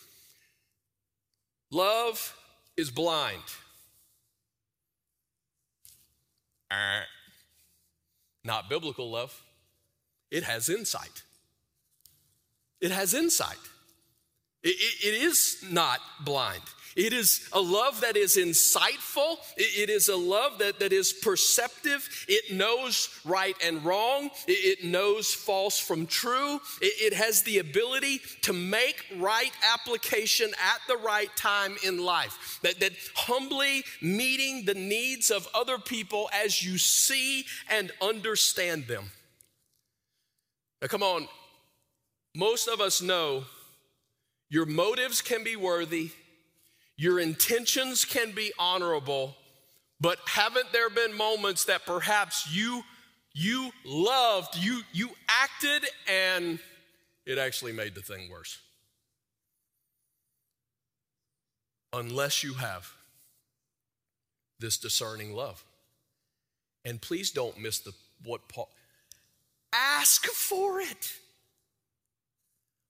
[1.70, 2.36] Love
[2.76, 3.44] is blind.
[6.72, 7.02] Uh,
[8.44, 9.40] not biblical love.
[10.32, 11.22] It has insight.
[12.82, 13.60] It has insight.
[14.64, 16.62] It, it, is not blind.
[16.96, 19.38] It is a love that is insightful.
[19.58, 22.08] It is a love that, that is perceptive.
[22.28, 24.30] It knows right and wrong.
[24.48, 26.62] It knows false from true.
[26.82, 32.60] It, has the ability to make right application at the right time in life.
[32.64, 39.12] That, that humbly meeting the needs of other people as you see and understand them.
[40.82, 41.28] Now, come on.
[42.36, 43.44] Most of us know
[44.50, 46.12] your motives can be worthy,
[46.98, 49.36] your intentions can be honorable,
[50.00, 52.84] but haven't there been moments that perhaps you
[53.34, 56.60] you loved, you you acted and
[57.26, 58.60] it actually made the thing worse?
[61.92, 62.92] Unless you have
[64.60, 65.64] this discerning love.
[66.86, 67.92] And please don't miss the
[68.24, 68.70] what Paul
[69.74, 71.14] ask for it.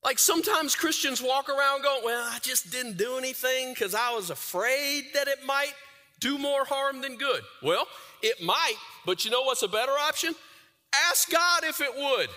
[0.03, 4.29] Like sometimes Christians walk around going, Well, I just didn't do anything because I was
[4.29, 5.73] afraid that it might
[6.19, 7.41] do more harm than good.
[7.61, 7.87] Well,
[8.21, 8.75] it might,
[9.05, 10.35] but you know what's a better option?
[11.09, 12.29] Ask God if it would.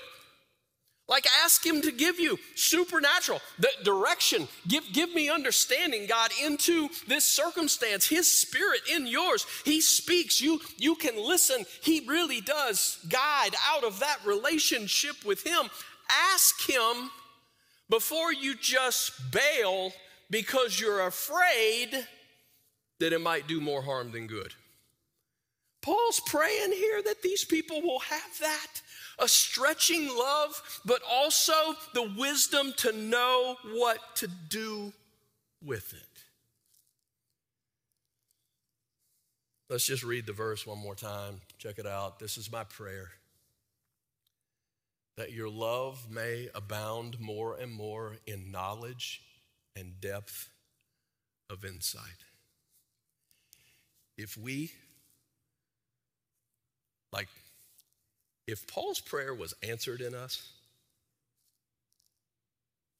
[1.09, 4.49] Like ask him to give you supernatural the direction.
[4.67, 8.09] Give, give me understanding, God, into this circumstance.
[8.09, 9.47] His spirit in yours.
[9.65, 10.41] He speaks.
[10.41, 11.65] You, you can listen.
[11.83, 15.71] He really does guide out of that relationship with him.
[16.33, 17.11] Ask him
[17.89, 19.93] before you just bail
[20.31, 22.07] because you're afraid
[22.99, 24.55] that it might do more harm than good.
[25.83, 28.83] Paul's praying here that these people will have that
[29.19, 31.55] a stretching love, but also
[31.95, 34.93] the wisdom to know what to do
[35.65, 36.03] with it.
[39.71, 41.41] Let's just read the verse one more time.
[41.59, 42.19] Check it out.
[42.19, 43.11] This is my prayer
[45.17, 49.23] that your love may abound more and more in knowledge
[49.75, 50.51] and depth
[51.49, 52.03] of insight.
[54.19, 54.73] If we,
[57.13, 57.29] like,
[58.47, 60.49] if Paul's prayer was answered in us,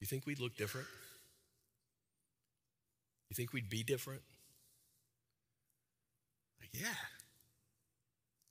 [0.01, 0.87] you think we'd look different?
[3.31, 4.23] You think we'd be different?
[6.61, 6.95] Like, yeah.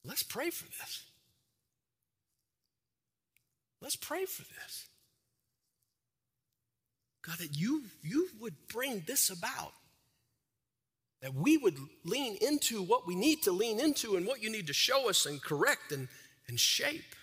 [0.03, 1.03] Let's pray for this.
[3.81, 4.87] Let's pray for this.
[7.25, 9.73] God, that you, you would bring this about.
[11.21, 14.67] That we would lean into what we need to lean into and what you need
[14.67, 16.07] to show us and correct and,
[16.47, 17.15] and shape.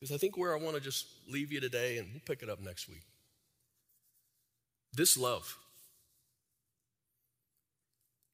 [0.00, 2.50] Because I think where I want to just leave you today, and we'll pick it
[2.50, 3.04] up next week.
[4.92, 5.56] This love,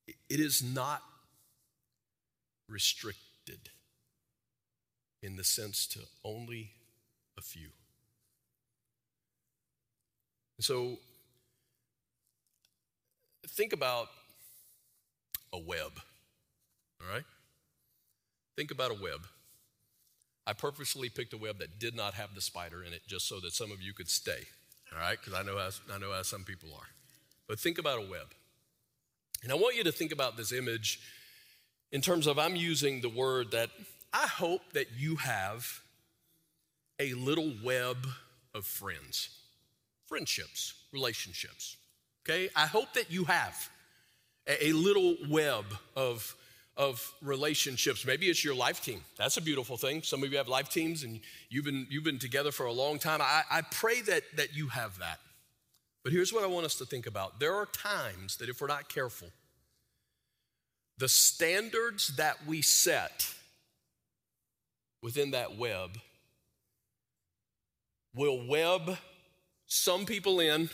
[0.06, 1.02] it is not
[2.70, 3.70] restricted
[5.22, 6.70] in the sense to only
[7.36, 7.68] a few.
[10.60, 10.98] So
[13.48, 14.08] think about
[15.52, 15.92] a web,
[17.00, 17.24] all right?
[18.56, 19.26] Think about a web.
[20.46, 23.40] I purposely picked a web that did not have the spider in it just so
[23.40, 24.46] that some of you could stay,
[24.92, 25.18] all right?
[25.18, 26.88] Because I, know how, I know how some people are.
[27.48, 28.34] But think about a web.
[29.42, 31.00] And I want you to think about this image
[31.92, 33.70] in terms of I'm using the word that
[34.12, 35.82] I hope that you have
[36.98, 37.96] a little web
[38.54, 39.30] of friends,
[40.06, 41.76] friendships, relationships.
[42.24, 42.50] Okay?
[42.54, 43.70] I hope that you have
[44.46, 45.64] a, little web
[45.96, 46.34] of,
[46.76, 48.04] of relationships.
[48.04, 49.02] Maybe it's your life team.
[49.16, 50.02] That's a beautiful thing.
[50.02, 52.98] Some of you have life teams and you've been, you've been together for a long
[52.98, 53.20] time.
[53.22, 55.20] I, I pray that, that you have that.
[56.02, 58.66] But here's what I want us to think about there are times that if we're
[58.66, 59.28] not careful,
[61.00, 63.34] the standards that we set
[65.02, 65.96] within that web
[68.14, 68.98] will web
[69.66, 70.68] some people in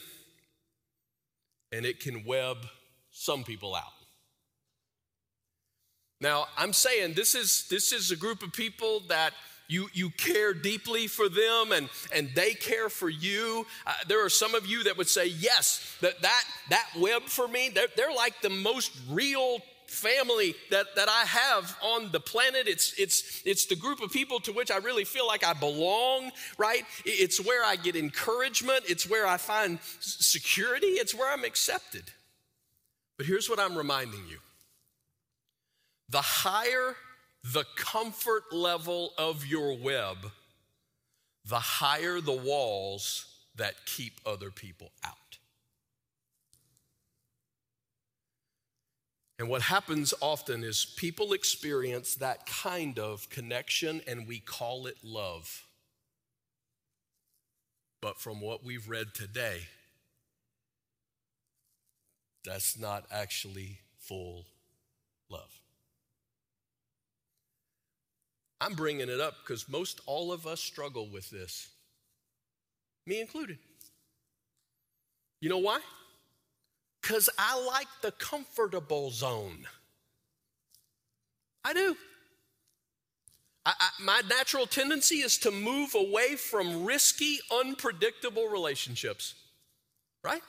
[1.71, 2.57] and it can web
[3.13, 3.85] some people out.
[6.21, 9.33] Now, I'm saying this is this is a group of people that
[9.69, 13.67] you, you care deeply for them and, and they care for you.
[13.87, 17.49] Uh, there are some of you that would say, yes, that, that, that web for
[17.49, 19.59] me, they're, they're like the most real
[19.89, 22.67] family that, that I have on the planet.
[22.67, 26.33] It's, it's, it's the group of people to which I really feel like I belong,
[26.59, 26.85] right?
[27.05, 28.85] It's where I get encouragement.
[28.89, 30.89] It's where I find security.
[30.89, 32.05] It's where I'm accepted.
[33.17, 34.39] But here's what I'm reminding you
[36.09, 36.95] the higher
[37.53, 40.17] the comfort level of your web,
[41.45, 43.27] the higher the walls
[43.57, 45.15] that keep other people out.
[49.39, 54.97] And what happens often is people experience that kind of connection and we call it
[55.05, 55.65] love.
[58.01, 59.61] But from what we've read today,
[62.45, 64.47] that's not actually full
[65.29, 65.61] love.
[68.61, 71.69] I'm bringing it up because most all of us struggle with this,
[73.07, 73.59] me included.
[75.41, 75.81] You know why?
[77.07, 79.69] Because I like the comfortable zone.
[81.65, 81.97] I do.
[83.65, 89.35] I, I, my natural tendency is to move away from risky, unpredictable relationships,
[90.25, 90.43] right?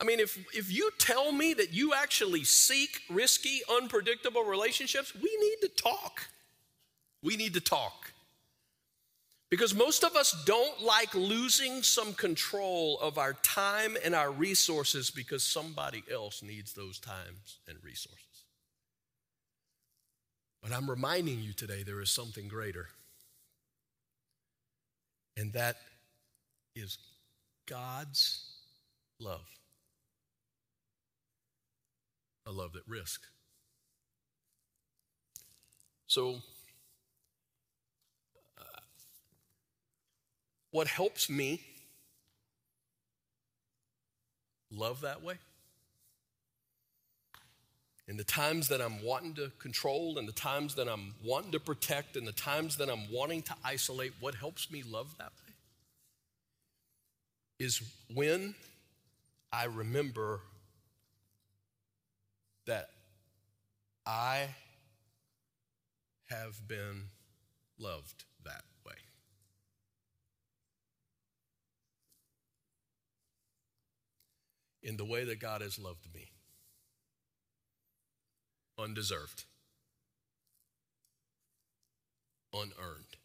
[0.00, 5.36] I mean, if, if you tell me that you actually seek risky, unpredictable relationships, we
[5.40, 6.28] need to talk.
[7.20, 8.12] We need to talk.
[9.54, 15.12] Because most of us don't like losing some control of our time and our resources
[15.12, 18.18] because somebody else needs those times and resources.
[20.60, 22.88] But I'm reminding you today there is something greater.
[25.36, 25.76] And that
[26.74, 26.98] is
[27.68, 28.44] God's
[29.20, 29.46] love.
[32.44, 33.28] A love that risks.
[36.08, 36.40] So,
[40.74, 41.60] What helps me
[44.72, 45.36] love that way?
[48.08, 51.60] In the times that I'm wanting to control, and the times that I'm wanting to
[51.60, 55.54] protect, and the times that I'm wanting to isolate, what helps me love that way
[57.60, 57.80] is
[58.12, 58.56] when
[59.52, 60.40] I remember
[62.66, 62.90] that
[64.04, 64.48] I
[66.30, 67.10] have been
[67.78, 68.64] loved that
[74.84, 76.28] in the way that God has loved me.
[78.78, 79.44] Undeserved,
[82.52, 83.16] unearned.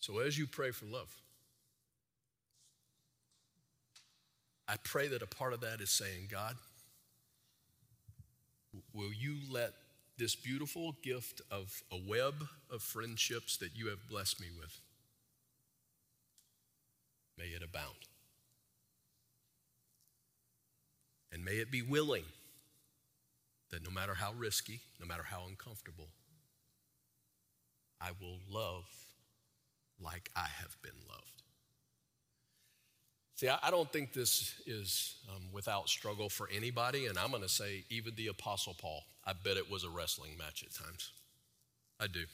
[0.00, 1.14] So, as you pray for love,
[4.66, 6.56] I pray that a part of that is saying, God,
[8.94, 9.72] will you let
[10.18, 12.34] this beautiful gift of a web
[12.70, 14.80] of friendships that you have blessed me with.
[17.38, 17.94] May it abound.
[21.32, 22.24] And may it be willing
[23.70, 26.08] that no matter how risky, no matter how uncomfortable,
[28.00, 28.86] I will love
[30.00, 31.42] like I have been loved.
[33.38, 37.48] See, I don't think this is um, without struggle for anybody, and I'm going to
[37.48, 39.04] say even the Apostle Paul.
[39.28, 41.12] I bet it was a wrestling match at times.
[42.00, 42.24] I do.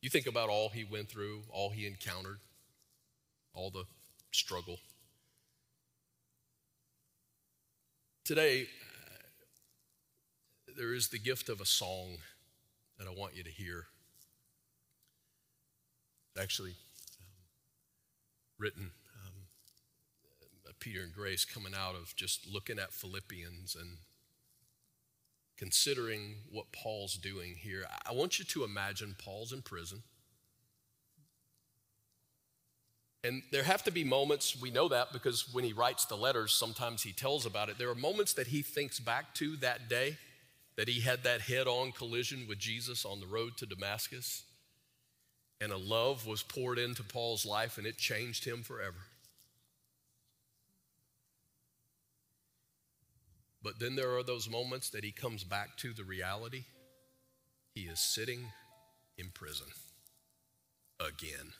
[0.00, 2.38] You think about all he went through, all he encountered,
[3.52, 3.82] all the
[4.30, 4.78] struggle.
[8.24, 9.14] Today, uh,
[10.76, 12.18] there is the gift of a song
[13.00, 13.86] that I want you to hear.
[16.40, 16.76] Actually,
[17.20, 17.26] um,
[18.56, 18.92] written
[20.78, 23.96] Peter and Grace coming out of just looking at Philippians and
[25.56, 27.84] considering what Paul's doing here.
[28.08, 30.02] I want you to imagine Paul's in prison.
[33.22, 36.52] And there have to be moments, we know that because when he writes the letters,
[36.52, 37.78] sometimes he tells about it.
[37.78, 40.18] There are moments that he thinks back to that day
[40.76, 44.42] that he had that head on collision with Jesus on the road to Damascus.
[45.60, 48.98] And a love was poured into Paul's life and it changed him forever.
[53.64, 56.64] But then there are those moments that he comes back to the reality
[57.74, 58.44] he is sitting
[59.16, 59.68] in prison
[61.00, 61.54] again.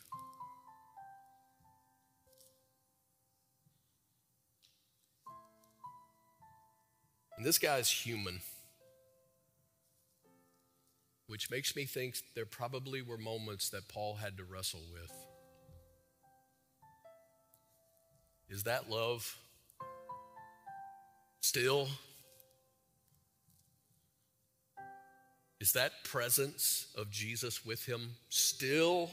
[7.38, 8.40] And this guy's human,
[11.26, 15.10] which makes me think there probably were moments that Paul had to wrestle with.
[18.50, 19.38] Is that love?
[21.46, 21.88] Still,
[25.60, 29.10] is that presence of Jesus with him still?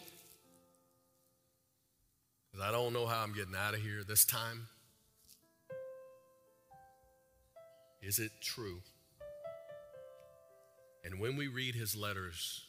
[2.50, 4.70] Because I don't know how I'm getting out of here this time.
[8.02, 8.80] Is it true?
[11.04, 12.64] And when we read his letters,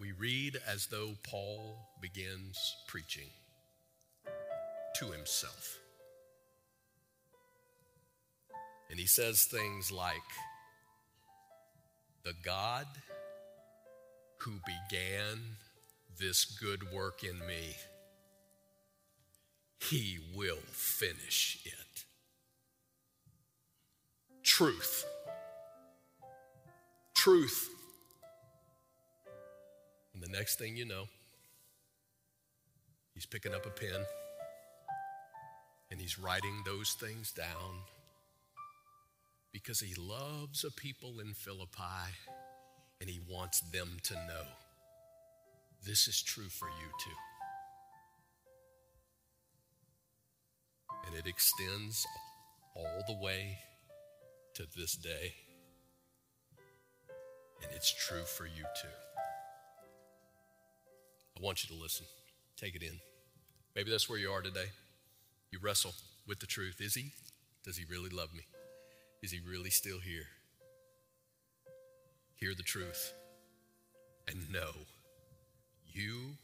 [0.00, 2.56] we read as though Paul begins
[2.88, 3.28] preaching
[4.98, 5.78] to himself.
[8.90, 10.16] And he says things like,
[12.24, 12.86] The God
[14.38, 15.40] who began
[16.18, 17.76] this good work in me,
[19.80, 22.04] he will finish it.
[24.42, 25.04] Truth.
[27.14, 27.70] Truth.
[30.14, 31.04] And the next thing you know,
[33.14, 34.06] he's picking up a pen
[35.90, 37.82] and he's writing those things down
[39.56, 42.12] because he loves a people in Philippi
[43.00, 44.44] and he wants them to know
[45.86, 47.16] this is true for you too.
[51.06, 52.06] And it extends
[52.74, 53.56] all the way
[54.56, 55.32] to this day.
[57.62, 58.88] And it's true for you too.
[61.34, 62.04] I want you to listen.
[62.58, 63.00] Take it in.
[63.74, 64.66] Maybe that's where you are today.
[65.50, 65.94] You wrestle
[66.26, 66.76] with the truth.
[66.80, 67.12] Is he?
[67.64, 68.42] Does he really love me?
[69.22, 70.26] Is he really still here?
[72.36, 73.12] Hear the truth
[74.28, 74.72] and know
[75.84, 76.36] you